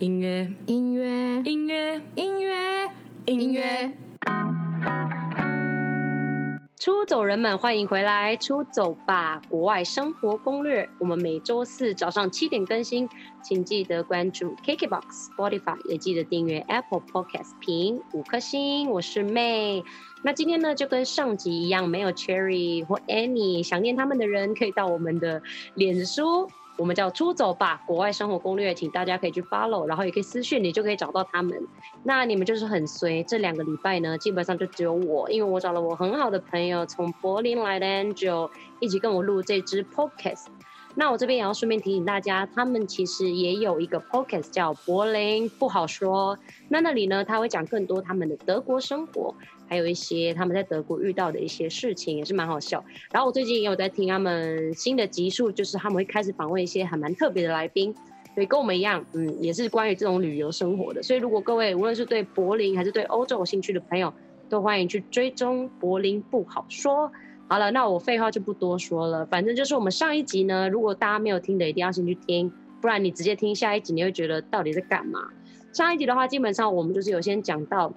[0.00, 2.90] 音乐，音乐，音乐，音乐，
[3.26, 3.92] 音乐。
[6.78, 8.34] 出走人们，欢迎回来！
[8.34, 10.88] 出走吧，国外生活攻略。
[10.98, 13.06] 我们每周四早上七点更新，
[13.42, 15.02] 请记得关注 KKBOX、
[15.36, 18.88] Spotify，也记得订阅 Apple Podcast，评五颗星。
[18.88, 19.84] 我是 May。
[20.24, 25.42] 那今天呢，就跟上集一样，没有 Cherry 或 Annie，想念他们的人可以到我们的
[25.74, 26.48] 脸书。
[26.80, 31.54] 我们叫出走吧，国外生活攻略，请大家可以去 follow，然后也可以私讯，你就可以找到他们。
[32.04, 40.46] 那你们就是很随，这两个礼拜呢，基本上就只有我，因为我找了我很好的朋友，从柏林来的 Angel 一起跟我录这支 podcast。
[41.00, 46.38] 那我这边也要顺便提醒大家，他们其实也有一个 podcast 叫柏林不好说。
[46.68, 49.34] 那那里呢，他会讲更多他们的德国生活。
[49.66, 52.84] 还有一些他们在德国遇到的一些事情也是蛮好笑。
[53.10, 57.94] 然后我最近也有在听他们新的集数，就是他们会开始访问一些还蛮特别的来宾，
[58.34, 61.02] 所以跟我们一样，嗯，也是关于这种旅游生活的。
[61.02, 64.12] 所以如果各位无论是对柏林还是对欧洲有兴趣的朋友，
[64.50, 67.10] 都欢迎去追踪柏林不好说。
[67.50, 72.48] 好了，那我废话就不多说了，反正就是我们上一集呢，如果大家没有听的，一定要先去听，
[72.80, 75.18] 不然你直接听下一集，你会觉得到底在干嘛？
[75.72, 77.92] 上一集的话，基本上我们就是有先讲到。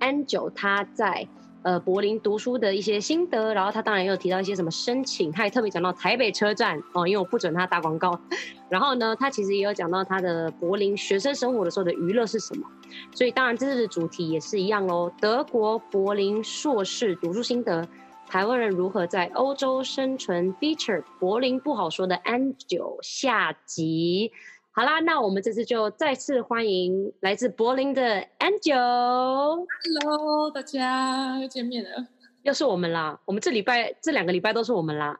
[0.00, 1.26] 安九他在
[1.62, 8.20] 呃柏林读书的一些心得，然后他当然也有提到一些什么申请，他也特别讲到台北车站哦，因为我不准他打广告。
[8.68, 12.66] 然后呢，他其实也有讲到他的柏林学生生活的时候的娱乐是什么，
[13.14, 15.10] 所以当然这次的主题也是一样喽。
[15.18, 17.88] 德国柏林硕士读书心得，
[18.34, 24.32] 台湾人如何在欧洲生存，feature 柏林不好说的 Angel 下集。
[24.72, 29.64] 好啦，那我们这次就再次欢迎来自柏林的 Angel。
[30.02, 32.08] Hello，大家又见面了，
[32.42, 33.20] 又是我们啦。
[33.24, 35.16] 我们这礼拜这两个礼拜都是我们啦。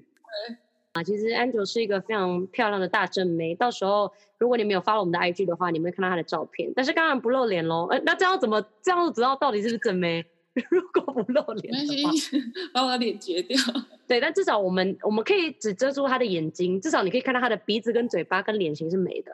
[0.92, 3.54] 啊，其实 Angel 是一个非常漂亮的大正妹。
[3.54, 6.70] 到时候如果你没有 follow 我们的 IG 的话，你们会看到她的照片。
[6.76, 7.86] 但是当然不露脸喽。
[7.90, 10.26] 呃，那这样怎么这样子知道到底是不是正妹？
[10.70, 12.40] 如果不露脸，没关系，
[12.72, 13.58] 把我的脸截掉。
[14.06, 19.32] 对，但至少我们我们可以只遮住他的眼睛，至少你可以看到他的鼻子跟嘴巴跟脸型是美的。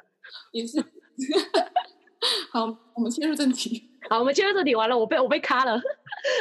[0.52, 0.82] 也是。
[2.50, 3.88] 好，我们切入正题。
[4.08, 5.80] 好，我们切入正题完了，我被我被卡了。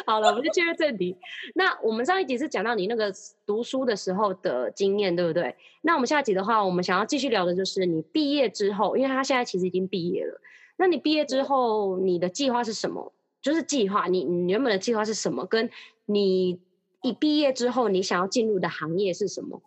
[0.05, 1.15] 好了，我们就切入正题。
[1.55, 3.13] 那我们上一集是讲到你那个
[3.45, 5.55] 读书的时候的经验，对不对？
[5.81, 10.41] 那我们下一集的话，我们想要继续聊的就是你毕业之后，因为他现在其实已经毕业了。
[10.77, 13.11] 那你毕业之后，你的计划是什么？
[13.41, 15.45] 就是计划，你你原本的计划是什么？
[15.45, 15.69] 跟
[16.05, 16.59] 你
[17.01, 19.61] 一毕业之后，你想要进入的行业是什么？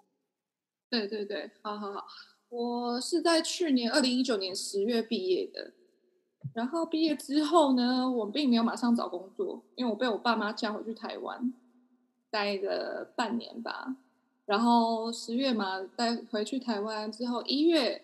[0.91, 2.05] 对对对，好好好，
[2.51, 5.73] 我是在去年二零一九年十月毕业的。
[6.55, 11.55] 然后毕业之后呢，我并没有马上找工作，因为我被我爸妈叫回去台湾
[12.31, 13.97] 待了半年吧。
[14.45, 18.03] 然后十月嘛，待回去台湾之后，一月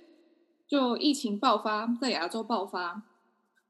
[0.67, 3.03] 就疫情爆发，在亚洲爆发。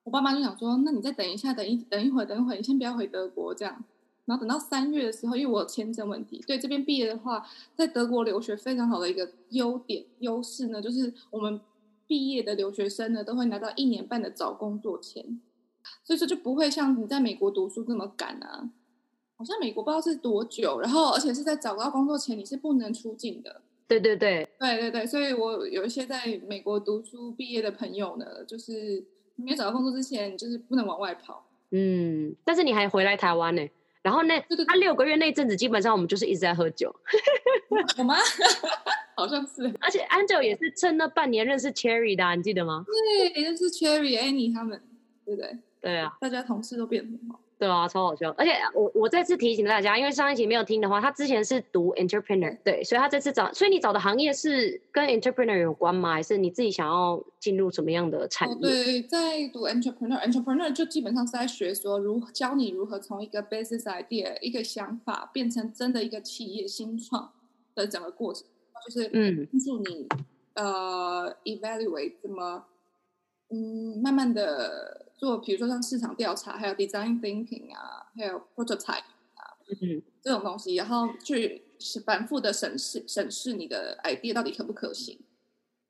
[0.09, 3.85] 我爸妈就想说，那你再等一下，等一等一会儿，等一会儿，你先不要回德国这样。
[4.25, 7.47] 然后等到三月的时候，因为我有签证问题，对这边毕业的话，
[7.77, 11.61] 在德国留学非常好的一个优点优势呢，就是我们
[12.07, 15.39] 毕业的留学生呢都会拿到一年半的找工作签，
[16.03, 18.71] 所以说就不会像你在美国读书这么赶啊。
[19.37, 23.61] 好像美国不知道是多久，然后而且是在找到工作前你是不能出境的。
[23.87, 29.05] 对对对对对对，所以我有一些在美国读书毕业的朋友呢，就是。
[29.45, 31.45] 没有找到工作之前，你就是不能往外跑。
[31.71, 33.67] 嗯，但是你还回来台湾呢。
[34.03, 36.95] 然后那他六个月那阵子，基本上我们就是一直在喝酒。
[37.69, 38.15] 我吗？
[39.17, 39.71] 好像是。
[39.81, 42.85] 而且 Angel 也是趁那半年认识 Cherry 的，你记得吗？
[42.87, 44.81] 对，认识 Cherry、Annie 他们，
[45.25, 45.59] 对不对？
[45.81, 47.41] 对啊，大家同事都变很好。
[47.59, 48.31] 对啊，超好笑！
[48.39, 56.13] 而且我我再次提醒大家，因为上一集没有听的话，他之前是读 entrepreneur，对，所以他这次找，所以你找的行业是跟 entrepreneur 有关吗？
[56.13, 58.55] 还是你自己想要进入什么样的产业？
[58.55, 67.33] 哦、对，在读 entrepreneur，entrepreneur 就基本上是在学说如教你如何从一个 business idea 一个想法变成真的一个企业新创
[67.75, 68.45] 的整个过程，
[68.87, 70.07] 就是嗯，帮助你、
[70.55, 72.65] 嗯、呃 evaluate 怎么
[73.51, 75.07] 嗯慢慢的。
[75.19, 79.03] 做，比如说像市场调查，还有 design thinking 啊，还有 prototype
[79.35, 81.61] 啊，嗯，这种东西，然后去
[82.07, 85.19] 反复的审视审视你的 idea 到底可不可行，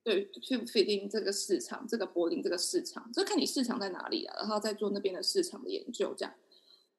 [0.03, 6.33] 对，去 fit in 这个市场，这个柏林这个市场，就看你市场在哪里啊，然后再做那边的市场的研究这样。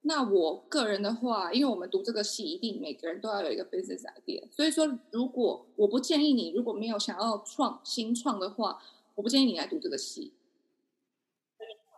[0.01, 8.79] 那我个人的话，因为我们读这个系，一定每个人都要有一个 business idea，所以说如果我不建议你，如果没有想要创新创的话，
[9.15, 10.33] 我不建议你来读这个系。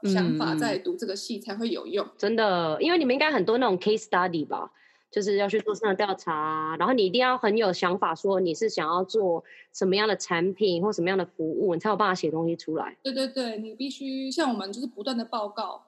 [0.04, 4.72] 想法在读这个系才会有用，真的，因为你们应该很多那种 case study 吧，
[5.12, 9.44] 就是要去做市场调查，然后你一定要很有想法，说你是想要做
[9.74, 12.98] 什么样的产品或什么样的服务，你才有办法写东西出来。
[13.04, 15.84] 对对对，你必须像我们就是不断的报告，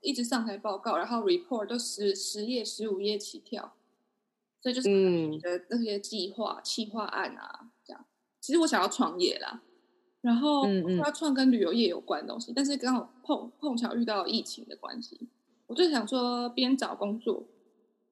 [0.00, 3.72] 一直上台报告，然后 report 都十十页、十五页起跳，
[4.60, 8.04] 所以就是你的那些计划、企划案啊，这样。
[8.40, 9.62] 其实我想要创业啦，
[10.22, 10.68] 然后
[11.04, 15.28] 要创跟旅游业有关的东西，嗯嗯，但是刚好碰碰巧遇到疫情的关系，
[15.66, 17.44] 我就想说边找工作。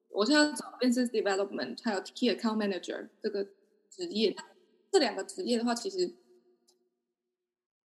[0.09, 3.43] 我是要找 business development，还有 key account manager 这个
[3.89, 4.33] 职业，
[4.89, 6.09] 这两个职业的话，其实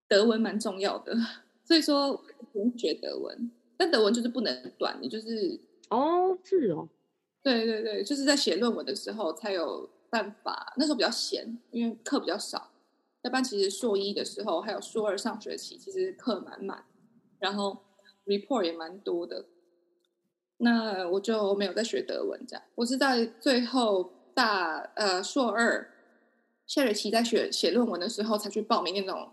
[0.06, 1.12] 德文蛮重要的，
[1.64, 2.16] 所以说
[2.52, 5.58] 不用学德文，但德文就是不能短，你就是
[5.88, 6.88] 哦，是哦，
[7.42, 10.72] 对对对，就是在写论文的时候才有办法。
[10.76, 12.69] 那时候比较闲，因为课比较少，
[13.22, 16.84] 要不然其实硕一的时候还有硕二上学期，其实课满满，
[17.38, 17.78] 然后
[18.26, 19.46] report 也蛮多的。
[20.58, 22.62] 那我就没有在学德文，这样。
[22.74, 25.90] 我是在最后大呃硕二
[26.66, 29.30] 下学期在学写论文的时候，才去报名那种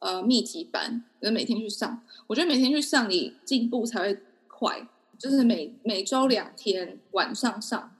[0.00, 2.02] 呃密集班，就是每天去上。
[2.26, 4.88] 我觉得每天去上，你进步才会快。
[5.18, 7.91] 就是每每周两天晚上上，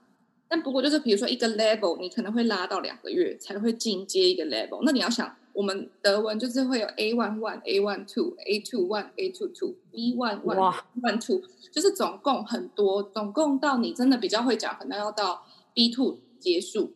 [0.53, 4.83] 但不过就是比如说一个 level，你可能会拉到两个月才会进阶一个 level。
[4.83, 5.35] 那你要想。
[5.53, 15.45] 我们德文就是会有 A one one、A one two、A two one、A two two、B one one、one two，就是总共很多，总共到你真的比较会讲，可能要到
[15.75, 16.93] B two 结束，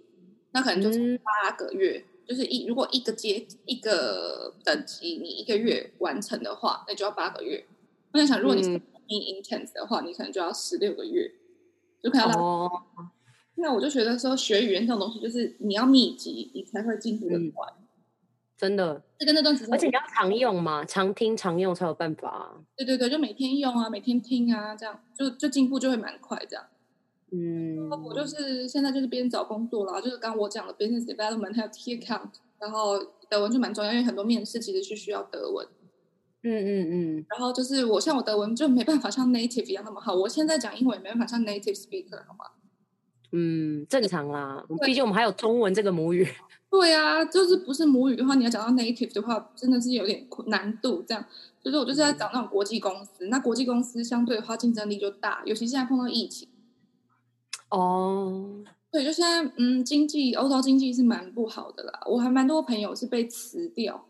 [0.54, 2.04] 那可能就是八个月。
[2.04, 7.64] 嗯、就是一如果一个阶一个等级你一个月完成的话，那就要八个月。
[8.12, 8.70] 我在想，如果你是
[9.08, 11.32] intense 的话，嗯、你可能就要十六个月，
[12.02, 12.42] 就可能要。
[12.42, 12.72] 哦。
[13.58, 17.68] 那我就觉得说，学语言这种东西，就是你要密集，你才会进步的快。
[17.78, 17.84] 嗯
[18.58, 22.58] 真的，这个那段时间，而且你要常用嘛，常听常用才有办法啊。
[22.76, 26.66] 对对对，就每天用啊，每天听啊，这样就就进步就会蛮快这样。
[27.32, 32.98] 嗯，我就是现在就是边找工作啦，就是刚刚我讲的 business development 还有 key account，然后
[33.30, 35.68] 德文就蛮重要，因为很多面试其实是需要德文。
[36.42, 37.26] 嗯嗯嗯。
[37.30, 42.46] 然后就是我像我德文就没办法像 native 一样那么好，我现在讲英文也没办法像 native speaker 好吗？
[43.32, 46.28] 嗯，正常啦，毕竟我们还有中文这个母语。
[46.70, 51.04] 对啊，就是不是母语的话，你要讲到 native 的话，真的是有点难度。
[51.08, 51.26] 这样，
[51.64, 56.48] 就是我就是在找那种国际公司，嗯、那国际公司相对的话竞争力就大，尤其现在碰到疫情。
[57.70, 64.06] 哦，对，就现在，嗯，经济欧洲经济是蛮不好的啦，我还蛮多朋友是被辞掉。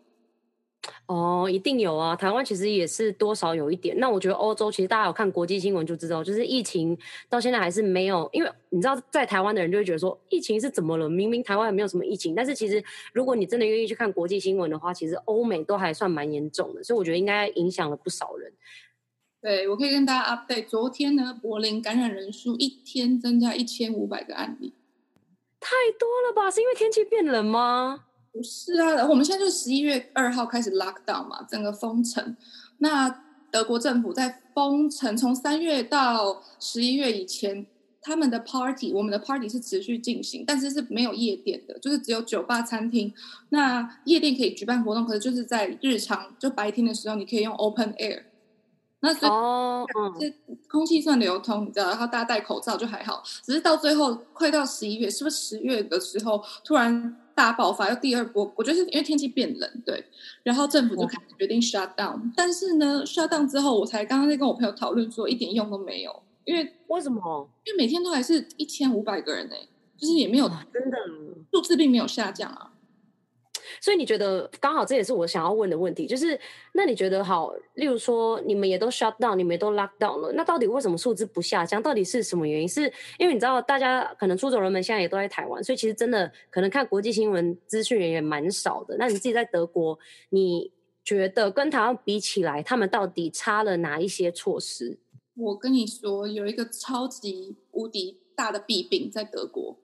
[1.08, 2.14] 哦，一定有啊！
[2.14, 3.98] 台湾其实也是多少有一点。
[3.98, 6.96] 那我觉得欧洲其实大家有看国际新闻就知道，就是疫情
[7.30, 8.28] 到现在还是没有。
[8.30, 11.08] 因为你知道，在台湾的人就会觉得说，疫情是怎么了？
[11.08, 12.34] 明明台湾也没有什么疫情。
[12.34, 12.84] 但是其实，
[13.14, 16.84] 如果你真的愿意去看国际新闻的话，其实欧美都还算蛮严重的。
[16.84, 18.52] 所以我觉得应该影响了不少人。
[19.40, 24.74] 对，我可以跟大家 update，昨天呢，柏林感染人数一天增加一千五百个案例，
[25.58, 26.50] 太多了吧？
[26.50, 28.04] 是因为天气变冷吗？
[28.38, 32.36] 不是啊，我们现在就是十一月二号开始 lock down 嘛，整个封城。
[32.78, 33.08] 那
[33.50, 37.66] 德国政府在封城，从三月到十一月以前，
[38.00, 43.12] 他们的 party，我们的 party 是持续进行，但是是没有夜店的，就是只有酒吧、餐厅。
[43.48, 48.22] 那夜店可以举办活动，可是就是在日常就白天的时候，你可以用 open air。
[49.00, 49.32] 那所以
[50.20, 50.32] 这
[50.68, 53.20] 空气算流通，你知道，然后大家戴口罩就还好。
[53.44, 57.16] 只是到最后快到十一月，是不是十月的时候突然？
[57.38, 60.04] 大爆发，要第二波，我觉得是因为天气变冷，对，
[60.42, 62.20] 然后政府就开始决定 shut down，哦。
[62.34, 67.48] 但是呢，shut down 之后，我才刚刚在跟我朋友讨论说，一点用都没有，因为为什么？
[67.64, 69.54] 因为每天都还是一千五百个人呢，
[69.96, 70.98] 就是也没有真的
[71.52, 72.72] 数字并没有下降啊。
[73.80, 76.38] 所以你觉得刚好这也是我想要问的问题，就是
[76.72, 81.82] 那你觉得好，例如说你们也都 shut down，你们也都 lock down 了，那到底为什么数字不下降？
[81.82, 82.68] 到底是什么原因？
[82.68, 88.96] 是因为你知道大家可能出走人们现在也都在台湾，所以其实真的可能看国际新闻资讯也蛮少的。
[88.98, 89.98] 那你自己在德国，
[90.30, 90.72] 你
[91.04, 94.98] 觉得跟台湾比起来，他们到底差了哪一些措施？
[95.34, 99.78] 我跟你说，有一个超级无敌大的弊病在德国。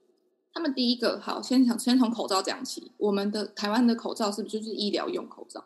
[0.55, 2.93] 他们第一个好，先从先从口罩讲起。
[2.95, 5.65] 我们的台湾的口罩是不是就是医疗用口罩？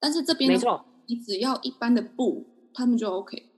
[0.00, 3.50] 但是这边没错，你只要一般的布，他们就 OK。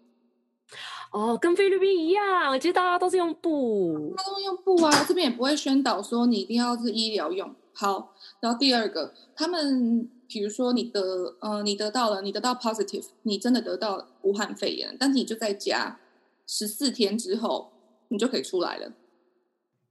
[1.10, 5.04] 哦，跟菲律宾一样，其实大家都是用布，大家都用布啊。
[5.08, 7.50] 这边也不会宣导说你一定要是医疗用。
[7.72, 15.98] 好，然后第二个，他们比如说你得呃，你得到了，你得到 positive，你真的得到武汉肺炎，但是你就在家
[16.46, 17.72] 十四天之后，
[18.08, 18.92] 你就可以出来了。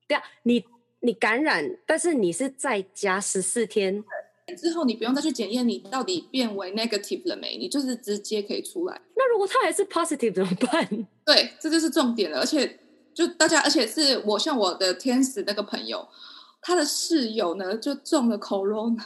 [0.08, 0.64] 对啊，你
[1.02, 4.04] 你感染，但是你是在家十四天
[4.58, 9.02] 之后，你不用再去检验你到底变为 negative 了没，你就是直接可以出来。
[9.16, 10.88] 那如果他还是 positive 怎么办？
[11.26, 12.40] 对，这就是重点了。
[12.40, 12.80] 而且
[13.14, 16.08] 就大家，而且是我像我的天使那个朋友，
[16.62, 19.06] 他的室友呢就中了 corona。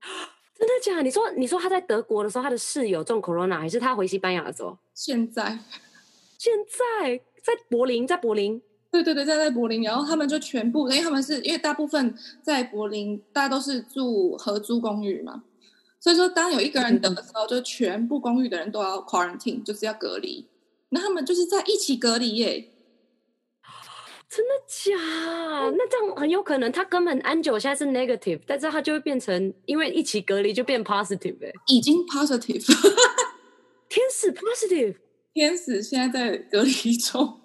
[0.56, 1.02] 真的假的？
[1.02, 4.78] 你说你说他在德国的时候，他的室友中 corona，还是他回西班牙的时候？
[4.94, 5.58] 现在，
[6.38, 8.62] 现在在柏林，在柏林。
[9.02, 15.42] 对对对，在在柏林，然后他们就全部，因为他们是因为大部分在柏林，大家都是住合租公寓嘛，
[15.98, 20.46] 所以说当有一个人得的时候，就全部公寓的人都要 quarantine，就是要隔离。
[20.90, 22.70] 那他们就是在一起隔离耶。
[24.30, 24.94] 真的假？
[25.76, 32.64] 那这样很有可能，他根本安久现在是 negative，但是他就会变成因为一起隔离就变 positive 哎，已经 positive，
[33.88, 34.96] 天使 positive，
[35.32, 37.40] 天使现在在隔离中。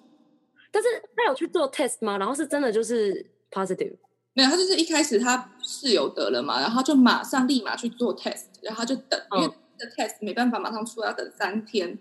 [0.72, 2.18] 但是他有去做 test 吗？
[2.18, 3.96] 然后是真的就是 positive？
[4.34, 11.98] 没有，他就是一开始他室友得了嘛，然后就马上立马去做 test，然后他就等，嗯、因为这 test 没办法马上出来，要等三天。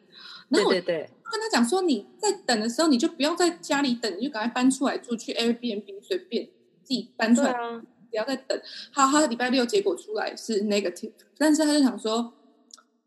[0.51, 6.47] 然后我对对对，跟他讲说，你在等的时候，你就不用在家里等，你就赶快搬出来住，去 Airbnb 随便
[6.83, 8.61] 自己搬出来，啊、不要再等。
[8.93, 12.35] 好，他的礼拜六结果出来是 negative，但是他就想说，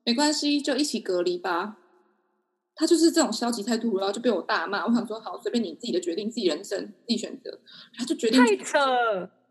[0.04, 1.78] 没关系，就一起隔离吧。
[2.82, 4.84] 他就是这种消极态度，然后就被我大骂。
[4.84, 7.60] 我想说，好，随便你自己的决定，自己人生，自己选择。
[7.96, 8.80] 他就决定太扯。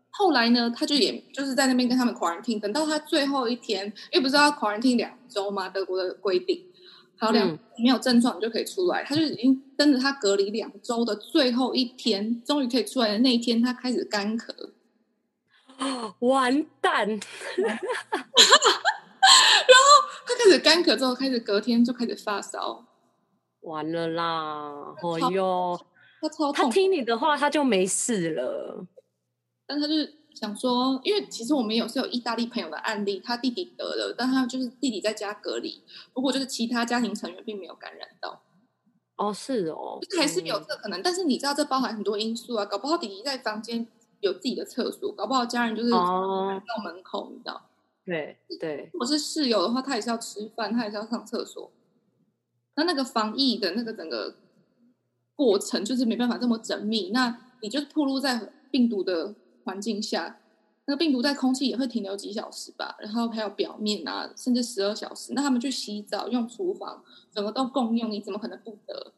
[0.09, 5.69] 后来呢，他就也就是在那边跟他们 quarantine，等到他最后一天，因为不是要 quarantine 两周吗？
[5.69, 6.61] 德国的规定，
[7.17, 9.01] 好两没有症状你就可以出来。
[9.05, 14.53] 他就已经跟着他隔离两周的最后一天，终于可以出来的那一天，他开始干咳。
[16.19, 17.07] 完蛋！
[17.07, 17.19] 然
[19.79, 19.85] 后
[20.27, 22.87] 他开始干咳之后，开始隔天就开始发烧。
[23.61, 24.95] 完了啦！
[25.01, 25.79] 哦哟，
[26.21, 28.85] 他超他听你的话，他就没事了。
[29.67, 38.41] 但他就是想说，因为其实我们有是有意大利朋友的案例，他弟弟得了，但他就是弟弟在家隔离，不过就是其他家庭成员并没有感染到。
[39.17, 40.99] 哦，是哦，就是还是有这个可能。
[40.99, 43.85] 嗯、但是你知道，这包含很多因素啊，搞不好弟弟在房间
[44.19, 47.69] 有自己的厕所，搞不好家人就是到门口，你知道？
[48.03, 48.89] 对对。
[48.91, 51.69] 如果是室友的话，他也是要吃饭，他也是要上厕所。
[52.75, 54.35] 那那个防疫的那个整个
[55.35, 60.39] 过程就是没办法这么缜密，那你就暴露在病毒的环境下，
[60.85, 65.33] 那个病毒在空气也会停留几小时吧，然后还有表面啊，甚至十二小时。
[65.33, 69.13] 那他们去洗澡、用厨房，整个都共用，你怎么可能不得？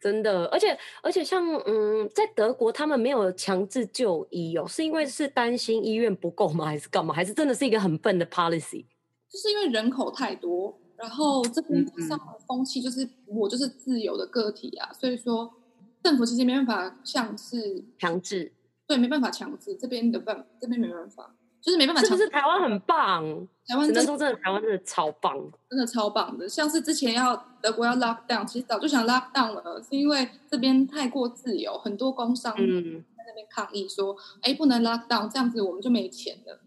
[0.00, 6.66] 真的，而且而且像嗯，在德国他们没有强制就医哦，是因为是担心医院不够吗？
[6.66, 7.12] 还是干嘛？
[7.12, 8.86] 还是真的是一个很笨的 policy？
[9.28, 10.78] 就是因为人口太多。
[10.98, 15.54] 然后这边上的风气就是我就是自由的个体啊，所以说
[16.02, 18.52] 政府其实没办法像是强制，
[18.86, 22.16] 对，没办法强制这边的办，这边没办法，就是没办法强制。
[22.16, 23.22] 是不是台湾很棒？
[23.66, 25.36] 台湾只能说真的，台湾真的超棒，
[25.68, 26.48] 真的超棒的。
[26.48, 36.60] 像是之前要德国要 lock down，其实早就想 lock down 了，是因为这边太过自由，很多工商在那边抗议说，哎、嗯，不能 lock down，这样子我们就没钱了。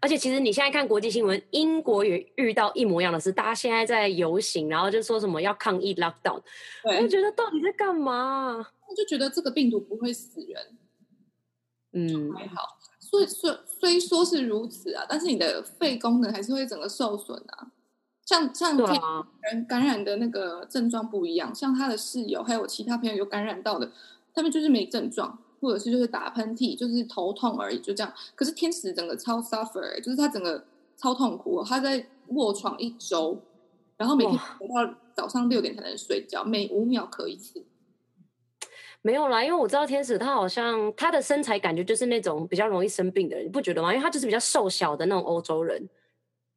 [0.00, 6.40] 而且其实你现在看国际新闻，英国也遇到一模一样的事，大家现在在游行，然后就说什么要抗议 lockdown，
[6.84, 8.56] 我就觉得到底在干嘛？
[8.56, 10.78] 我就觉得这个病毒不会死人，
[11.92, 12.78] 嗯，还好。
[13.00, 17.72] 所以虽虽说是如此啊，但是你的肺功能还是会整个受损啊。
[18.26, 23.90] 像像人感染的那个症状不一样，像他的室友还有其他朋友有感染到的，
[24.34, 25.38] 他们就是没症状。
[25.60, 28.12] 或者是就是打喷嚏，就是头痛而已，就这样。
[28.34, 30.64] 可是天使整个超 suffer，欸，就是他整个
[30.96, 33.40] 超痛苦，他在卧床一周，
[33.96, 37.64] 然后每天到早上六点才能睡觉，每五秒咳一次。
[39.00, 43.92] 没有啦，因为我知道天使他好像他的身材感觉就是那种比较容易生病的人，你不觉得吗？
[43.92, 45.88] 因为他就是比较瘦小的那种欧洲人。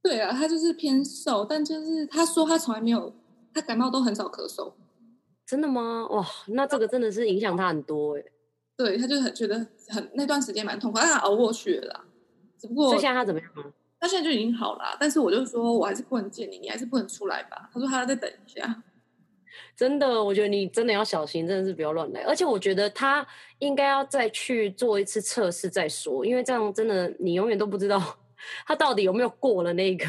[0.01, 3.13] 对啊，他就是偏瘦，但就是他说他从来没有，
[3.53, 4.74] 他感冒都很少咳嗽。
[5.46, 6.08] 真的吗？
[6.10, 8.31] 哇，那这个真的是影响他很多哎，欸。
[8.83, 9.55] 对，他就很觉得
[9.89, 12.03] 很那段时间蛮痛苦，但他熬过去了啦。
[12.57, 13.50] 只不过现在他怎么样？
[14.00, 17.69] 他现在就已经好了，但是我就说我还是不能见你，你还是不能出来吧。
[17.71, 18.83] 他说他要再等一下。
[19.77, 22.21] 真的，我觉得你真的要小心，真的是不要乱来。
[22.21, 23.25] 而且我觉得他
[23.59, 28.01] 应该要再去做一次测试再说，因为这样真的你永远都不知道
[28.65, 30.07] 他到底有没有过了那个。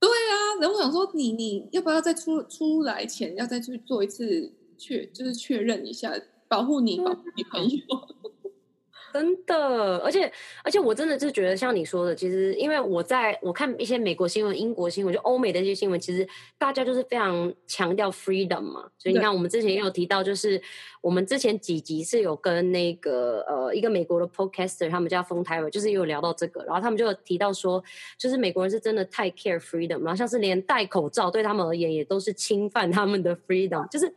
[0.00, 6.12] 对啊，然后我想说你你要不要再出出来前要再去做一次确，就是确认一下。
[6.54, 7.78] 保护你，保护你朋友，
[9.12, 10.30] 真的，而且
[10.62, 16.26] 而且我真的就觉得像你说的，其实因为我在我看一些美国新闻、英国新闻，就欧美的一些新闻，其实
[16.58, 18.88] 大家就是非常强调 freedom 嘛。
[18.98, 20.60] 所以你看，我们之前也有提到，就是
[21.00, 27.82] 我们之前几集是有跟那个呃一个美国的 podcaster，他们叫 Phone Tyler，就是有聊到这个，然后他们就有提到说，
[28.18, 34.12] 就是美国人是真的太 care freedom，然后像是连戴口罩对他们而言也都是侵犯他们的 freedom，就是。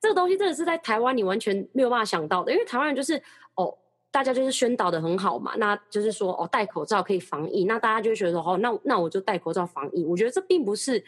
[0.00, 3.20] 这个东西真的是在台湾你完全没有办法想到的，因为台湾人就是
[3.56, 3.76] 哦，
[4.10, 10.04] 大家就是宣导的很好嘛，那就是说哦，戴口罩可以防疫，那大家就会觉得说哦，那那我就戴口罩防疫。
[10.04, 11.02] 我觉得这并不是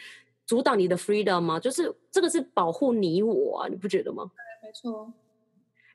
[0.46, 1.60] 阻挡你的 freedom 吗？
[1.60, 4.30] 就是这个是保护你我啊，你不觉得吗？
[4.62, 5.12] 对，没错。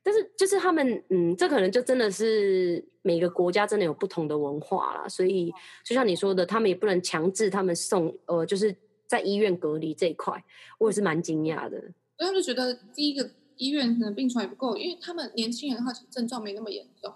[0.02, 5.52] 但是就是他们，嗯，这可能就真的是每个国家真的有不同的文化啦，所以
[5.84, 8.74] 就像你说的，他们也不能强制他们送，呃，就是
[9.06, 10.44] 在医院隔离这一块，
[10.78, 11.82] 我也是蛮惊讶的。
[12.16, 17.14] 所以他就觉得第一个医院可能病床也不够，因为他们年轻人的话其实症状没那么严重，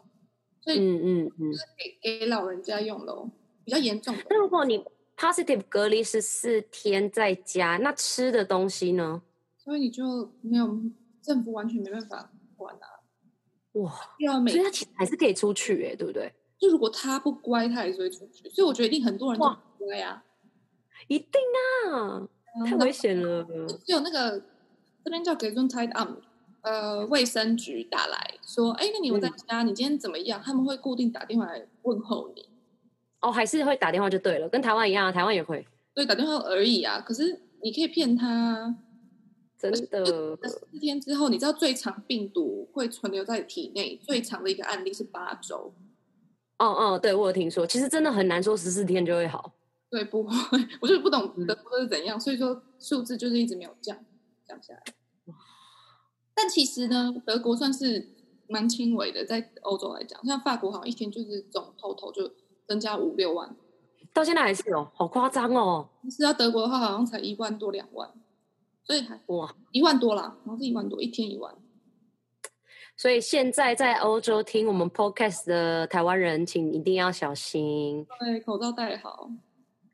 [0.61, 1.53] 所以嗯嗯嗯，
[2.03, 3.31] 给给老人家用喽，
[3.65, 4.23] 比较严重的。
[4.31, 4.85] 那如果你
[5.17, 9.23] positive 隔离十四天在家，那吃的东西呢？
[9.57, 10.81] 所以你就没有
[11.23, 12.33] 政府完全没办法。
[13.75, 13.95] 哇，
[14.49, 16.33] 所以他其实还是可以出去哎，对不对？
[16.59, 18.49] 就如果他不乖，他还是会出去。
[18.51, 20.25] 所以我觉得一定很多人都不乖呀，
[21.07, 21.41] 一定
[21.95, 22.29] 啊，
[22.67, 23.47] 太危险了。
[23.87, 24.43] 只有那个
[25.05, 26.17] 这边叫 Gesundheit Amt，
[26.63, 30.41] 呃，卫生局打来说，哎，那你我在家，你今天怎么样？
[30.45, 32.47] 他们会固定打电话来问候你。
[33.21, 35.67] 哦，还是会打电话就对了，跟台湾一样，台湾也会。
[35.95, 37.01] 对，打电话而已啊。
[37.01, 38.77] 可是你可以骗他。
[39.59, 40.03] 真的，
[40.47, 45.75] 四天之后，你知道最长病毒会存留在体内最长的一个案例是八周。
[46.59, 49.53] 哦哦，对我有听说，其实真的很难说十四天就会好。
[49.91, 50.33] 对，不会，
[50.81, 53.95] 我就是不懂德国是怎样，嗯、所以说数字就是一直没有降
[54.51, 54.83] 降下来。
[56.35, 58.09] 但其实呢，德国算是
[58.49, 62.33] 蛮轻微的，在欧洲来讲，像法国好像一天就是总 total 就
[62.67, 63.55] 增加五六万，
[64.13, 65.89] 到现在还是有，好夸张哦。
[66.11, 68.11] 是要德国的话，好像才一万多两万。
[68.83, 71.55] 所以还哇，一万多啦，好像是一万多，一天一万。
[72.97, 78.07] 所以现在在欧洲听我们 podcast 的台湾人，请一定要小心。
[78.19, 79.31] 对，口罩戴好，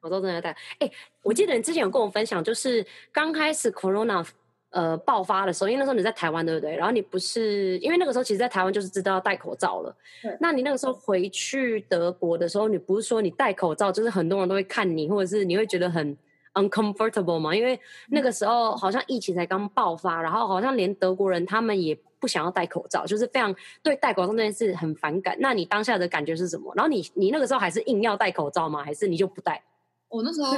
[0.01, 0.57] 口罩真的要戴。
[0.79, 0.91] 哎，
[1.23, 4.27] 我记得你之前有跟我分享，就是刚开始 corona
[4.71, 6.77] 呃爆发的时候，因为那时候你在台湾，对不对？
[6.77, 9.97] 然后你不是因为那个时候，其实，在台湾就是知道要戴口罩了。
[10.23, 10.37] 对。
[10.41, 16.17] 那你那个时候回去德国的时候，你不是说你戴口罩，就是很多人都会看你，或者是你会觉得很。
[16.57, 25.37] uncomfortable 嘛，因为那个时候好像疫情才刚爆发，然后好像连德国人他们也不想要戴口罩，就是非常对戴口罩这件事很反感。
[25.39, 26.73] 那你当下的感觉是什么？
[26.75, 28.83] 然后你你那个时候还是硬要戴口罩吗？
[28.83, 29.63] 还是你就不戴？
[30.09, 30.51] 我那时候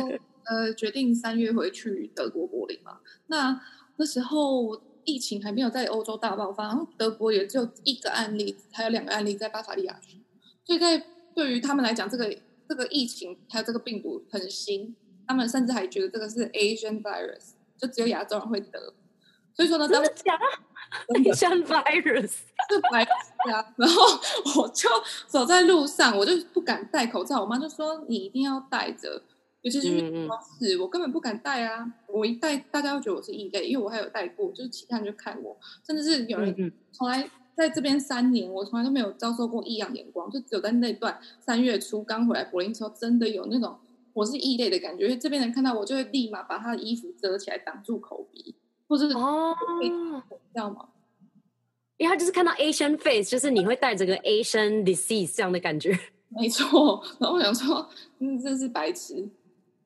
[0.44, 3.00] 呃决定三月回去德国柏林嘛。
[3.26, 3.60] 那
[3.98, 10.22] 那时候疫情还没有在欧洲大爆发，然后德国也只有一个案例，还有两个案例在巴伐利亚区，
[10.64, 12.34] 所以在对于他们来讲，这个
[12.66, 14.96] 这个疫情还有这个病毒很新。
[15.26, 18.94] 他们甚至还觉得这个是 Asian virus，就只有亚洲人会得。
[19.52, 23.74] 所以说呢，真的假的？Asian virus 是白痴啊！
[23.76, 24.02] 然后
[24.56, 24.88] 我就
[25.26, 27.42] 走在路上，我就不敢戴口罩。
[27.42, 29.22] 我妈就说：“你一定要戴着，
[29.68, 31.86] 尤其是去超市，我根本不敢戴啊！
[32.06, 35.54] 我一戴，大家会觉得我是异类，因为我还有戴过，就是其他人就看我，
[35.86, 43.78] 甚至是有人从来在这边三年，我从来都没有遭受过异样眼光，就只有在那段三月初刚回来柏林之后，真的有那种。”
[44.14, 48.56] 我是异类的感觉，因为这边人看到我就会立马把他的衣服遮起来挡住口鼻，
[48.88, 50.88] 或者是哦，你知道吗？
[51.98, 55.96] 因为他就是看到 Asian face，就是你会带着个 Asian disease 这样的感觉。
[56.30, 59.28] 没错，然后我想说，嗯，真是白痴。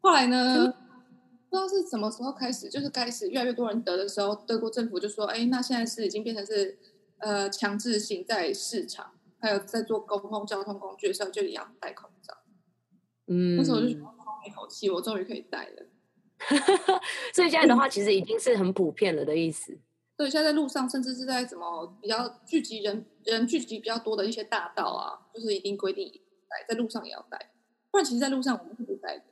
[0.02, 0.74] 后来呢，嗯、
[1.48, 6.78] 不知道是什么时候开始，就是开始越来越多人得的时候，德国政府就说：“哎，那现在是已经变成是
[7.18, 12.34] 呃强制性在市场，还有在做公共交通工具的时候就一样戴口罩。”
[13.28, 13.96] 嗯，那时候我就。
[14.44, 15.86] 一口气，我终于可以戴了。
[17.32, 19.78] 所以现在的话，其实已经是很普遍了的意思。
[20.16, 26.10] 对，现在在路上，甚至是在什么比较聚集人人聚集比较多的一些大道啊，就是一定规定
[26.48, 27.52] 戴，在路上也要戴。
[27.92, 29.24] 不然，其实，在路上我们是不戴的。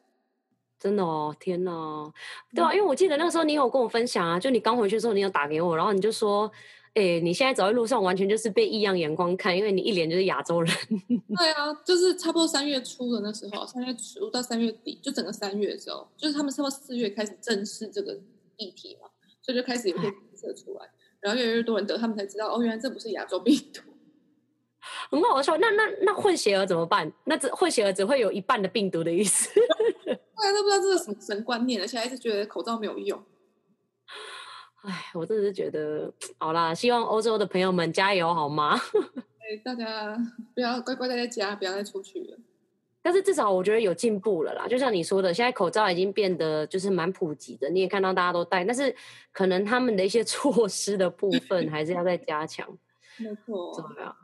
[0.81, 2.13] 真的哦，天哪！
[2.55, 6.51] 对啊，因为我记得那个时候你有跟我分享啊，就你刚回去的时候，你有打给我，然后你就说。
[6.93, 10.77] 哎、欸，你现在走在路上，完全就是被异样眼光看，因为你一脸就是亚洲人。
[11.39, 18.19] 对啊，就是差不多三月初的那时候，三月初到三月底，就整个三月的时候，就是他们差不多四月开始正视这个
[18.57, 19.09] 议题嘛，
[19.41, 20.91] 所以就开始有些检测出来，
[21.21, 23.83] 然后越来越多人得，他们才知道哦，原来这不是亚洲病毒。
[25.11, 27.13] 很好笑，那那那混血儿怎么办？
[27.23, 29.49] 那这混血儿只会有一半的病毒的意思。
[30.41, 33.23] 对啊，都不知道这是什么神观念，而且还是觉得口罩没有用。
[34.83, 38.79] 哎，我真的是觉得，好啦，希望欧洲的朋友们加油，好吗？
[39.39, 40.17] 哎，大家
[40.55, 42.39] 不要乖乖待在家，不要再出去了。
[43.03, 48.95] 但是至少我觉得有进步了啦，就像你说的，现在口罩已经变得就是蛮普及的，你也看到大家都戴，但是
[49.33, 52.67] 可能他们的一些 措施的部分还是要再加强。
[53.19, 53.75] 没错。
[53.75, 54.15] 怎么样？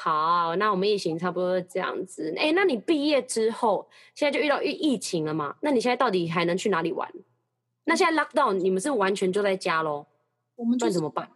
[0.00, 2.32] 好，那我们疫情差不多这样子。
[2.38, 3.84] 哎，那你毕业之后，
[4.14, 5.56] 现在就遇到疫疫情了嘛？
[5.60, 7.12] 那你现在到底还能去哪里玩？
[7.82, 10.06] 那现在 lockdown，你们是完全就在家喽？
[10.54, 11.28] 我们、就是、怎么办？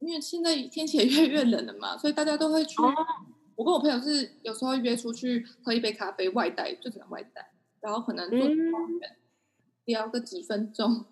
[0.00, 2.76] 因为现在天气也越来越冷了嘛，所以大家都会去。
[2.82, 2.92] 哦、
[3.56, 8.38] 我跟我朋友是有时候约出去喝一杯咖啡，外带就只能外带，然后可能坐
[9.86, 11.06] 聊个几分钟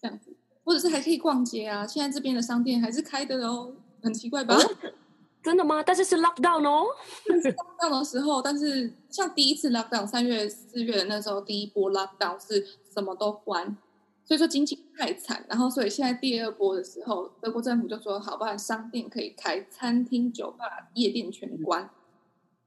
[0.00, 1.86] 这样子，或者是还可以逛街啊。
[1.86, 4.56] 现在这边的商店还是开的哦，很奇怪吧？
[4.56, 4.92] 哦、
[5.42, 5.82] 真的吗？
[5.82, 6.86] 但是是 lockdown 哦。
[7.26, 13.76] 是 lockdown 的时候，但是像第一次 lockdown 三月四月的那时候，第一波 lockdown 是什么都关。
[14.24, 21.90] 所以说经济太惨，然后所以现在第二波的时候，德国政府就说好，不然商店可以开，餐厅、酒吧、夜店全关，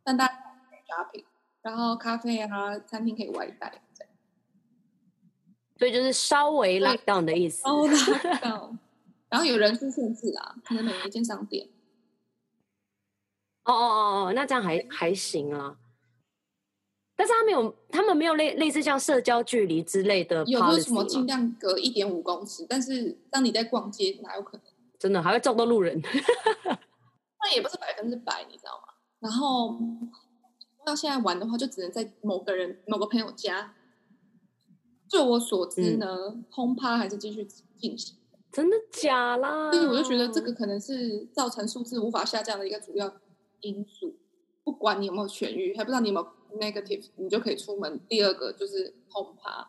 [0.03, 1.23] 但大家 shopping，
[1.61, 3.81] 然后咖啡啊、餐厅可以外带，
[5.79, 7.63] 所以就是稍微 lock down 的意思。
[7.65, 8.77] 哦，lock down，
[9.29, 11.69] 然后有人数限制啊，可能每一间商店。
[13.65, 15.78] 哦哦哦哦，那这样还还行啊。
[17.17, 22.65] 但是他没有，他们没有类类似像社交距离之类的，有没有什么尽量隔一点五公尺？
[22.67, 24.65] 但是当你在逛街，哪有可能？
[24.99, 26.01] 真的还会撞到路人？
[27.39, 28.93] 那也不是百分之百，你知道吗？
[29.19, 29.78] 然后
[30.86, 33.73] 到现在玩的话，就只能在某个人、某个朋友家。
[35.08, 36.08] 就我所知呢，
[36.49, 37.45] 轰趴、嗯、还是继续
[37.78, 38.17] 进行。
[38.51, 39.71] 真的假啦？
[39.71, 43.08] 所以我就觉得这个可能是造成数字无法下降的一个主要
[43.65, 44.15] 因素。
[44.63, 46.28] 不管你有没有痊愈，还不知道你有没有。
[46.56, 47.99] negative，你就可以出门。
[48.08, 49.67] 第二个就是轰趴。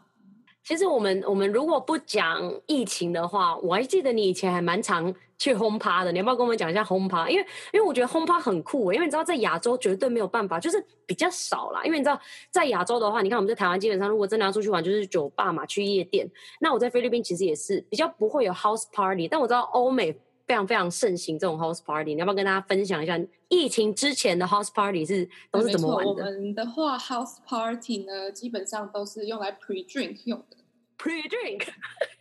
[0.63, 6.13] 其实我们我们如果不讲疫情的话，我还记得你以前还蛮常去轰趴的。
[6.13, 7.29] 你要不要跟我们讲一下轰趴？
[7.29, 11.83] 因为因为我觉得轰趴很酷，因为你知道在亚洲绝对没有办法，就是比较少啦。
[11.85, 12.17] 因为你知道
[12.53, 16.31] 在亚洲的话，你看我们在台湾基本上如果真的要出去玩，就是酒吧嘛，去夜店。
[16.61, 20.17] 那我在菲律宾其实也是比较不会有 house party，但我知道欧美。
[20.47, 26.11] 非常非常盛行这种 house party，你要不要跟大家分享一下疫情之前的 house party 是都是怎么玩的？
[26.25, 30.57] 我们的话 house party 呢，基本上都是用来 pre drink 用的。
[30.97, 31.67] pre drink，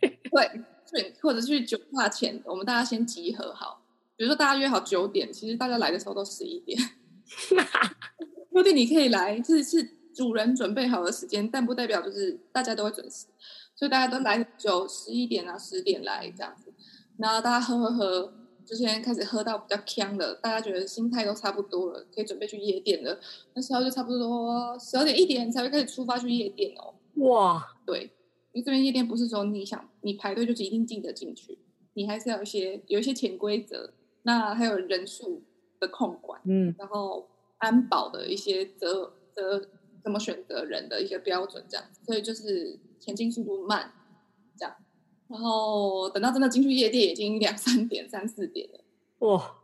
[0.00, 3.82] 对，drink 或者去酒吧前，我们大家先集合好。
[4.16, 6.78] 比如说大家约好九点，其实大家来的时候都十一点。
[8.52, 9.82] 九点你可以来，这是
[10.14, 13.26] 主人准备好的时间，但不代表就是大家都会准时，
[13.74, 16.72] 所以大家都来九十一点啊，十点来这样子。
[17.18, 18.32] 然后大家喝喝喝，
[18.64, 23.18] 就现在开始喝到比较呛的，大家觉得心态都差不多了，可以准备去夜店了。
[23.54, 26.94] 那时候就差不多十二点一点才会开始出发去夜店哦。
[27.26, 28.10] 哇，对，
[28.52, 31.58] 因为这边夜店不是说你想你排队就是一定进得进去，
[31.94, 33.92] 你还是要有一些有一些潜规则。
[34.24, 35.44] 那还有人数
[35.78, 39.64] 的控管，嗯，然后安保的一些择择
[40.02, 43.92] 怎么选择人的一些标准这样子，所以就是前进速度慢，
[44.58, 44.74] 这样。
[45.28, 48.80] 然后等到真的进去夜店，已经两三点、三四点了。
[49.26, 49.56] 哇，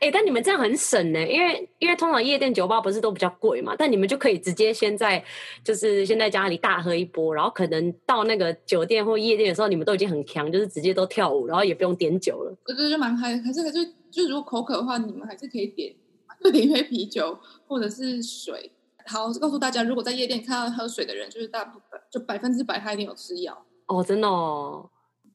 [0.00, 5.22] 哎，但你们这样很省呢，因为因为通常夜店酒吧不是都比较贵嘛，但你们就可以直接先在
[5.62, 12.56] 就是先在家里大喝一波，然后可能到那个酒店或夜店的时候，你们都已经很强，就是直接都跳舞，然后也不用点酒了。
[12.66, 15.94] 对对，就蛮嗨，还是还是就如果口渴的话，你们还是可以点，
[16.42, 18.72] 就点一杯啤酒或者是水。
[19.06, 23.64] 好，告诉大家，如果在夜店看到喝水的人，就是大部分就百分之百他一定有吃药。
[23.88, 24.88] 哦，真的哦，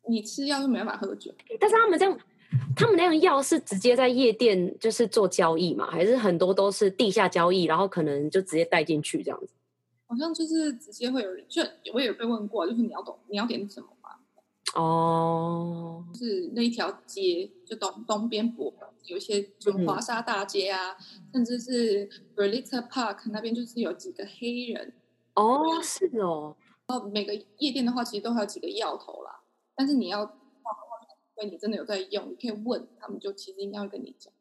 [0.08, 1.32] 你吃药就没办法喝酒。
[1.60, 2.18] 但是他们这样，
[2.76, 5.92] 他们那样药是直接在夜店就是做交易嘛？
[5.92, 9.50] 还是很多都是地下交易，然后可能就直接带进去这样子？
[10.06, 11.64] 好像就是直接会有人，就
[11.94, 14.12] 我也有被问过，就是你要懂你要点什么吗？
[14.76, 18.72] 哦，就是那一条街，就东东边部
[19.06, 20.96] 有一些，就华沙大街啊，
[21.34, 24.94] 嗯、甚至是 Berlitz Park 那边，就是有几个黑人。
[25.34, 26.56] 哦，是哦。
[26.88, 29.42] 然后每个夜店的话，其实都还有几个药头啦。
[29.76, 34.32] 但是你要，因为你真的有在用，你可以问他们，就其实应该会跟你讲。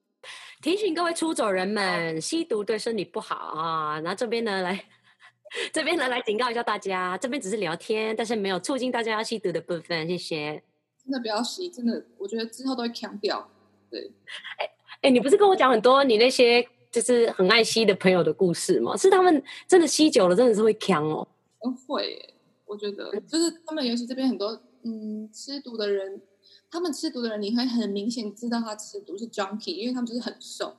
[0.60, 4.00] 提醒各位出走人们，吸毒对身体不好啊。
[4.00, 4.84] 然后这边呢，来
[5.72, 10.06] 这边呢来警告一下大家，这边只是聊天，但是没有促进大家要吸毒的部分。
[10.08, 10.62] 谢谢。
[11.02, 13.48] 真的不要吸，真的，我觉得之后都会强掉。
[13.90, 14.12] 对，
[14.58, 14.70] 哎
[15.02, 18.96] 哎，你不是跟我讲很多你那些就是很爱吸的朋友的故事吗？
[18.96, 21.26] 是他们真的吸久了，真的是会强哦。
[21.66, 22.31] 嗯，会。
[22.72, 26.22] 我觉得就是他们，尤其这边很多嗯吃毒的人，
[26.70, 30.74] 他们吃毒的人，你会很明显知道他吃毒是 junkie，因为他们就是很瘦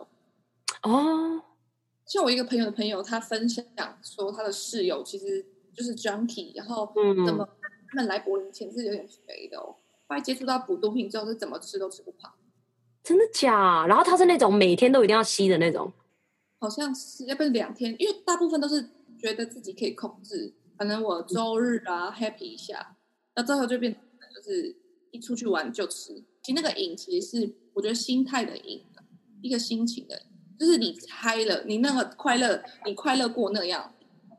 [0.82, 1.43] 哦。
[2.08, 3.63] 像我一个朋友的朋友，他分享
[4.01, 6.91] 说他的室友其实就是 junkie，然后
[7.23, 7.47] 怎么
[7.88, 9.75] 他们来柏林前是有点肥的哦，
[10.08, 12.34] 后来接触到补毒品之后是怎么吃都吃不胖，
[13.03, 13.86] 真的假？
[13.86, 15.93] 然后他是那种每天都一定要吸的那种，
[16.58, 20.56] 好像是要不然两天，因为大部分都是觉得自己可以控制。
[20.84, 22.98] 可能我周日啊 happy 一下，
[23.38, 23.93] 那之后就变
[24.36, 24.76] 就是
[25.12, 26.13] 一出去玩就吃。
[26.43, 28.84] 其实那个瘾其实是我觉得心态的瘾，
[29.41, 30.24] 一个心情的，
[30.60, 33.93] 就是你嗨了，你那个快乐，你快乐过那样，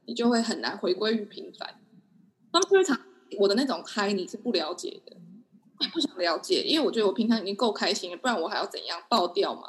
[0.05, 1.81] 你就会很难回归于平凡。
[2.53, 3.01] 他们通常
[3.39, 5.17] 我的那种嗨你是不了解的，
[5.81, 9.63] 也不想了解，因为我觉得我平常已经够开心了，不然我还要怎样爆掉嘛？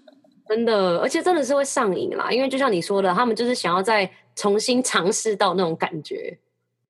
[0.46, 6.38] 真的，而且真的是会上瘾啦，因为就像你说的，他们就是想要在重新尝试到那种感觉。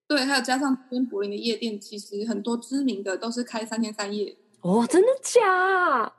[0.07, 4.37] 对，还有加上这边柏林的夜店，其实很多知名的都是开三天三夜。
[4.61, 6.13] 哦，真的假？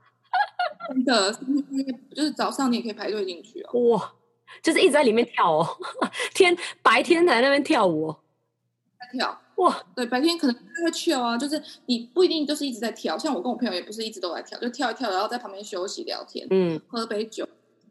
[0.89, 1.31] 真的，
[2.15, 3.79] 就是早上你也可以排队进去哦。
[3.89, 4.13] 哇，
[4.63, 5.77] 就是一直在里面跳哦，
[6.33, 8.19] 天白天在那边跳舞，哦
[8.99, 9.41] 在跳。
[9.55, 17.45] 哇，对，白天可能会 chill 啊，就是你不一定就是一直在跳，像我跟我朋友也不是一直都在跳，就跳一跳，然后在旁边休息聊天，嗯，喝杯酒，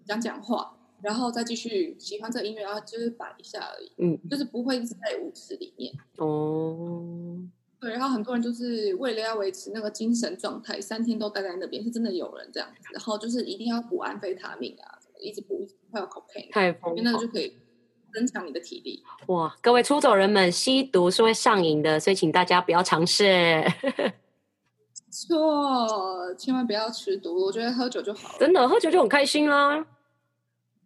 [0.07, 5.93] 讲讲话，然后再继续喜欢这个音乐，然后就是摆一下而已，嗯，就是不会一直在舞池里面。
[6.17, 7.39] 哦，
[7.81, 17.57] 对，然后很多人就是为了要维持那个精神状态，三天都待在那边，是真的有人这样子，然后就是一定要补安非他命啊，一直补，还有 cocaine，太疯狂，那个就可以。
[18.11, 19.55] 增强你的体力哇！
[19.61, 23.63] 各位出走人们，吸毒是会上瘾的，所以请大家不要尝试。
[25.13, 27.45] 错，千万不要吃毒。
[27.45, 29.87] 我觉得喝酒就好了，真的喝酒就很开心啦。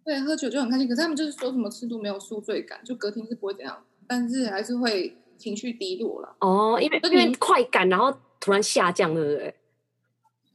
[0.04, 0.88] 对，喝酒就很开心。
[0.88, 6.36] 可是他们就是说什么吃度没有宿醉感，就隔天是不会怎样，但是还是会情绪低落了。
[6.40, 9.54] 哦，因为因为快感，然后突然下降，对不对？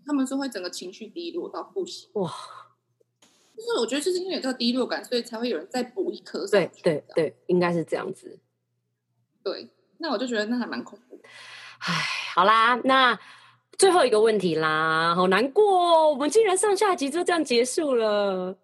[0.05, 2.10] 他们说会整个情绪低落到不行。
[2.13, 2.31] 哇！
[3.55, 6.45] 就是我觉得，就是因为有这个低落感，所以才会有人再补一颗。
[6.47, 8.39] 对对对，应该是这样子。
[9.43, 11.19] 对，那我就觉得那还蛮恐怖。
[11.79, 11.93] 唉，
[12.36, 13.17] 好啦，那
[13.77, 18.57] 最后一个问题啦，好难过，我们竟然上下集就这样结束了。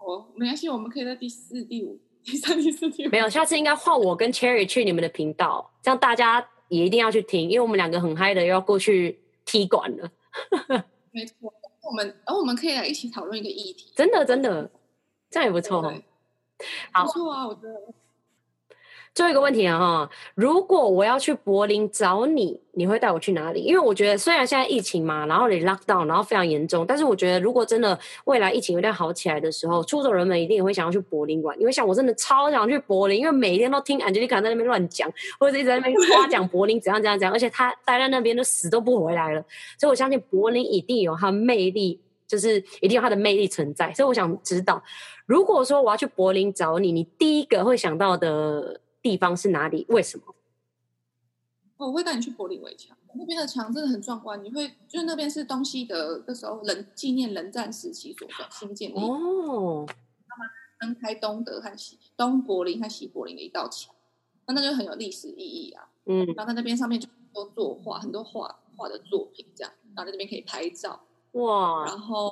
[0.00, 3.10] 哦，没关系，我们可以在第四、第五、第三、第四、第五。
[3.10, 10.10] 没有，下次应该换我跟 Cherry 去你们的频道，这样大家也一定要去听，因为我们两个很嗨的要过去踢馆了。
[11.12, 11.52] 没错。
[11.82, 13.92] 我们，然后我们可以来一起讨论一个议题。
[13.96, 14.70] 真的，真的，
[15.30, 15.82] 这样也不错。
[15.82, 17.94] 不错啊，我觉得。
[19.12, 23.60] 最后一个问题啊，哈，如果我要去柏林找你，你会带我去哪里？
[23.60, 31.58] 因为我觉得虽然现在疫情嘛，然后你 lock down，然后非常严重，但是我觉得如果真的未来疫情有点好起来的时候，出走人们一定也会想要去柏林玩。
[31.60, 39.44] 因为像我真的超想去柏林，因为每天都听 Angelica 在那边乱讲，或者一直在那边夸奖柏林怎样怎样怎样，而且他待在那边都死都不回来了，
[39.76, 43.92] 所以我相信柏林一定有它魅力，就是一定有它的魅力存在。
[43.92, 44.80] 所以我想知道，
[45.26, 49.86] 如果说我要去柏林找你，你第一个会想到的地方是哪里？
[49.88, 50.34] 为什么？
[51.76, 54.44] 我会带你去柏林围墙，那边的墙真的很壮观。
[54.44, 59.86] 你会就是那边是东西德那时候冷纪念冷战时期所新建的哦，
[60.28, 63.94] 他们分开东德和西东柏林和西柏林的一道墙，
[64.46, 65.88] 那那就很有历史意义啊。
[66.04, 71.00] 嗯，然后在那边上面就都作画，很多画画的作品这样，然后在那边可以拍照
[71.32, 72.30] 哇，然后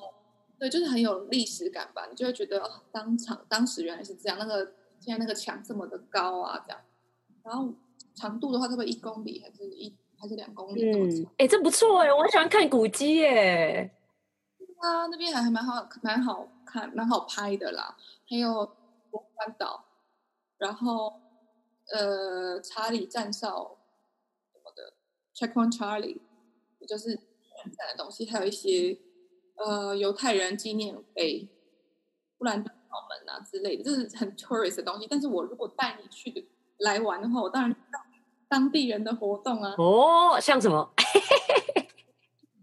[0.59, 2.07] 对，就是很有历史感吧。
[2.11, 4.75] 你就会觉得哦，当场当时原来是这样，那个。
[5.01, 6.81] 现在那个墙这么的高啊，这样，
[7.45, 7.73] 然后
[8.15, 11.33] 长度的话，差不多一公里还是一还是两公里这么长？
[11.39, 13.91] 哎、嗯，这不错哎，我很喜欢看古迹耶。
[14.79, 17.97] 啊，那边还还蛮好，蛮好看，蛮好拍的啦。
[18.29, 18.67] 还有
[19.11, 19.85] 国关岛，
[20.59, 21.21] 然后
[21.93, 23.79] 呃，查理战哨
[24.53, 24.95] 什么的
[25.35, 26.21] ，Checkpoint Charlie，
[26.81, 27.09] 也就是
[27.63, 28.99] 很赞的东西，还有一些
[29.57, 31.49] 呃犹太人纪念碑，
[32.37, 32.65] 不然。
[32.89, 35.07] 澳门啊之类的，就是很 tourist 的东西。
[35.09, 36.49] 但是我如果带你去
[36.79, 38.03] 来玩的话，我当然当
[38.49, 39.75] 当地人的活动啊。
[39.79, 40.91] 哦，像什么？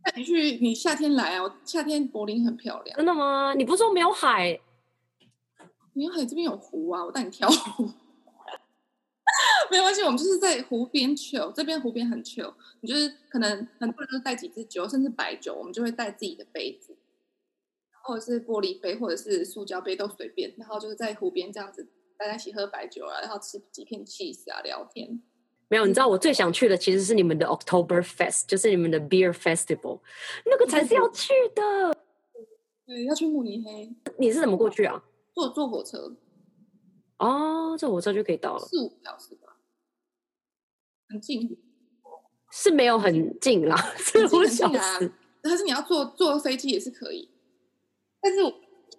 [0.04, 1.44] 带你去，你夏天来啊！
[1.44, 2.96] 我夏天柏林很漂亮。
[2.96, 3.54] 真的吗？
[3.56, 4.60] 你不是说没有海？
[5.94, 7.04] 没有海，这边有湖啊！
[7.04, 7.90] 我带你跳湖。
[9.72, 11.52] 没关系，我们就是在湖边 chill。
[11.52, 12.54] 这边湖边很 chill。
[12.82, 16.96] 你就是可能很多人都带几支酒，甚至白酒，我们就会带自己的杯子。
[18.06, 21.88] 或者是玻璃杯，或者是塑胶杯都随便，然后就是在湖边这样子，
[22.18, 25.22] 大家一起喝白酒啊，然后吃几片 cheese 啊，聊天。
[25.68, 30.00] 没有，你知道我最想去的其实是你们的 October Fest，就是你们的 Beer Festival，
[30.46, 31.98] 那个才是要去的。
[32.86, 33.92] 对，要去慕尼黑。
[34.20, 35.04] 你是怎么过去啊？
[35.34, 36.16] 坐坐火车。
[37.18, 38.60] 哦，坐火车就可以到了。
[38.68, 39.58] 四五小时吧，
[41.10, 41.58] 很近。
[42.52, 44.78] 是没有很近啦，四五小时。
[44.78, 47.32] 啊、但是你要坐坐飞机也是可以。
[48.26, 48.50] 但是我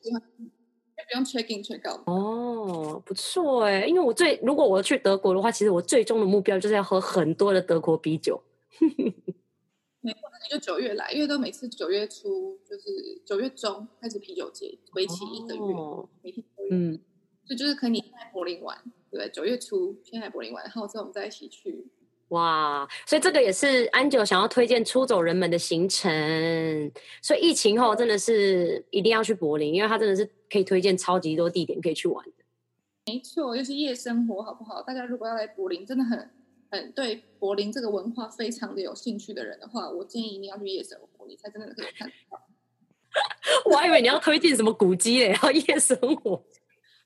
[0.01, 2.01] 喜欢，不用 check in check out。
[2.07, 8.41] 哦，不错哎，因为我最如果我去德国的话，其实我最终的目标就是要喝很多的德国啤酒。
[8.79, 16.69] 没错，那你就九月来，因为都每次九月初就是九月中开始啤酒节，为期一个月，哦、每天都有。
[16.71, 17.01] 嗯，
[17.45, 21.89] 所以就是可以你在柏林玩，对，九月初先来柏林玩，然后之后我们再一起去。
[22.29, 26.93] 哇，所以这个也是 Angel 想要推荐出走人们的行程。
[27.23, 32.33] 所以疫情后真的是一定要去柏林，因为它真的是可以推荐超级多地点可以去玩的。
[33.07, 34.83] 没错，尤其夜生活好不好？
[34.83, 36.31] 大家如果要来柏林，真的很
[36.71, 42.43] 很对柏林这个文化非常的有兴趣的人的话，我建议一定要去夜生活，你才真的可以看到。
[43.71, 46.43] 我还以为你要推荐什么古迹嘞，要夜生活。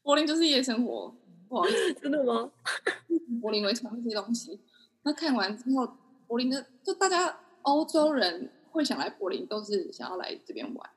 [0.02, 1.14] 柏林就是夜生活，
[1.46, 2.50] 不好意思， 真的吗？
[3.42, 4.59] 柏林围墙那些东西，
[5.02, 5.88] 那看完之后，
[6.26, 10.90] 柏林的就大家欧洲人会想来柏林，都是想要来这边玩。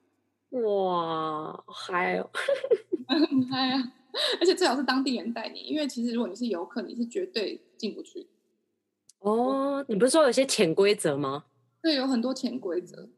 [0.64, 2.30] 哇，嗨哦，
[3.50, 3.94] 嗨啊！
[4.40, 8.28] 而且最好是当地人带你，因为其实如果你是游客，你是绝对进不去。
[9.20, 11.46] 哦，你不是说有些潜规则吗？
[11.82, 13.10] 对，有很多潜规则。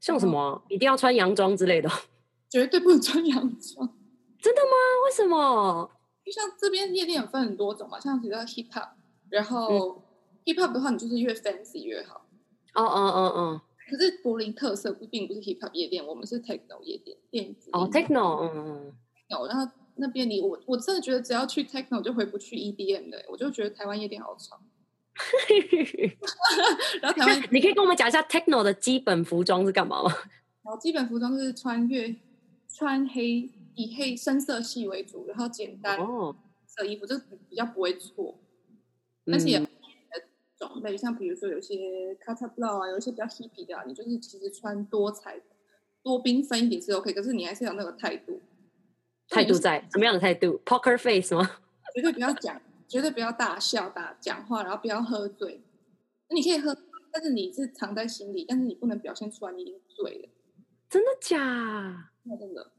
[0.00, 0.62] 像什么、啊？
[0.68, 1.88] 一定要穿洋装之类的？
[2.50, 3.96] 绝对不能穿洋装。
[4.40, 4.70] 真的吗？
[5.04, 5.90] 为什么？
[6.24, 8.88] 就像这边夜店有分很多种嘛，像比如说 hip hop，
[9.30, 10.02] 然后
[10.44, 12.26] hip hop 的话，你就是越 fancy 越好。
[12.74, 13.62] 哦哦哦哦。
[13.88, 17.70] 可是柏林特色不并不是 hip hop 夜店，我们是 techno 夜店，电子。
[17.72, 18.92] 哦，techno，嗯嗯。
[19.28, 24.60] 有，然后那边你我我真的觉得只要去 techno 就回不去 EDM 的，我就觉得台湾夜店好吵。
[27.02, 30.10] 然后台湾，你可以跟我们讲一下 techno 的基本服装是干嘛吗？
[30.62, 32.14] 然后基本服装是穿越
[32.68, 35.98] 穿黑，以黑深色系为主，然后简单
[36.66, 38.38] 色衣服，就比较不会错。
[39.32, 39.66] 而且也
[40.58, 45.40] 种类，像比如说有些 Cutterblow 啊，有一些比较 hippie 的啊，你就是其实穿多彩
[46.02, 48.40] 多缤纷一点是 OK，可是你还是有那个态度。
[49.28, 51.48] 态度在什么样的态度？Poker face 吗？
[51.94, 55.60] 绝对不要讲，绝对不要大笑大讲话，然后不要喝醉。
[56.28, 56.76] 那你可以喝，
[57.12, 60.28] 但是你是藏在心里，但是你不能表现出来你已经醉了。
[60.88, 62.10] 真的假？
[62.24, 62.72] 那真的。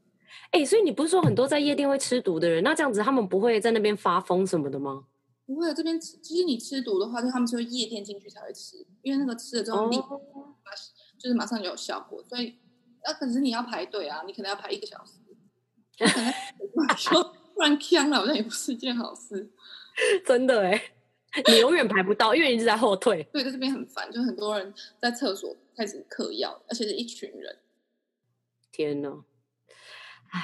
[0.50, 2.62] 哎、欸，所以你不是说很多在夜店会吃毒的人？
[2.62, 5.04] 那这样子他们不会在那边发疯什么的吗？
[5.52, 10.22] 不会，这边其实你吃毒的话，就他们是会夜店进去才会吃，因为那个吃了之后立马、oh.
[11.18, 12.22] 就是马上就有效果。
[12.24, 12.58] 所以，
[13.04, 15.12] 那、啊、可是你要排队啊，你可能要排一个小时。
[16.96, 17.22] 说
[17.54, 19.52] 突然呛了，好像也不是一件好事。
[20.26, 20.82] 真的哎，
[21.48, 23.22] 你永远排不到，因为一直在后退。
[23.32, 27.58] 对，在这边很烦，就很多人在厕所开始嗑药，而且是一群人。
[28.72, 29.24] 天哪！
[30.30, 30.40] 哎，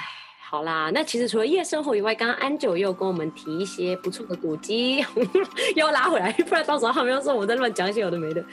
[0.49, 5.05] 好啦，那其实除了夜生活以外，刚刚安九又跟我们提一些不错的古迹，
[5.77, 8.43] 又要拉回来，不然到时候他们又说我在乱讲一些有的没的。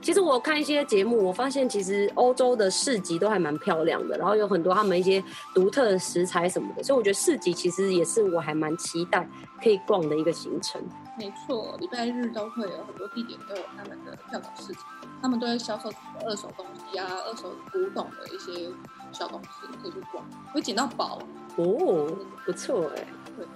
[0.00, 9.28] 其实我看一些节目，我发现其实欧洲的市集都还蛮漂亮的，然后有很多他们一些独特的食材什么的，所以我觉得市集其实也是我还蛮期待
[9.60, 10.80] 可以逛的一个行程。
[11.18, 14.84] 没错，礼拜日都会有很多地点都有他们的跳蚤市场，
[15.20, 15.90] 他们都会销售
[16.24, 18.70] 二手东西啊、二手古董的一些
[19.12, 21.20] 小东西，可以去逛，会捡到宝
[21.56, 22.06] 哦，
[22.44, 23.06] 不错哎、欸。
[23.36, 23.46] 对。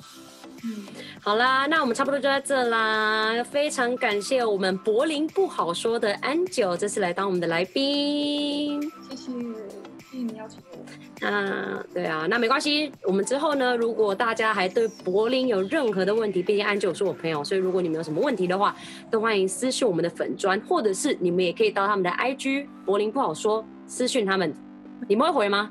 [0.65, 0.77] 嗯，
[1.21, 3.43] 好啦，那我们差不多就在这啦。
[3.43, 11.27] 非常感谢我们柏林不好说的安九这次来当我们的来宾，谢谢，谢谢你邀请我。
[11.27, 12.93] 啊，对啊，那没关系。
[13.03, 18.77] 我们之后呢，如果大家还对柏林有任何的问题，毕竟安九是我朋友，所以如果你们有什么问题的话，
[19.11, 24.55] 都欢迎私讯我们的粉砖，或者是你们也可以到他们的 IG 柏林不好说私讯他们，
[25.09, 25.71] 你们会回吗？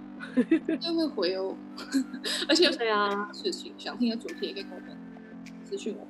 [0.79, 1.55] 就会回哦，
[2.47, 4.97] 而且对啊，事情想听的主题也可以跟我们
[5.63, 6.07] 私讯我。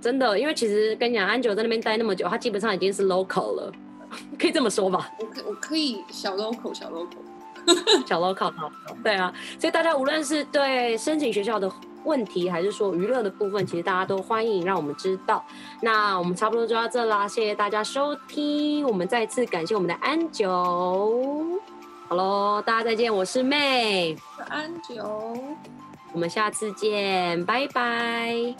[0.00, 3.72] 真的，因为其实跟你讲，安九在那边待那么久，他基本上已经是 local 了，
[4.38, 5.10] 可以这么说吧？
[5.20, 8.70] 我可我可以小 local 小 local 小 local 好，
[9.02, 11.70] 对啊，所以大家无论是对申请学校的
[12.04, 15.42] 问题，还是说娱乐的部分，其实大家都欢迎让我们知道。
[15.80, 21.60] 那我们差不多就到这啦，谢谢大家收听，我们再次感谢我们的安九。
[22.14, 25.36] 好喽，大家再见，我是妹，我是安九，
[26.12, 28.54] 我们下次见，拜拜。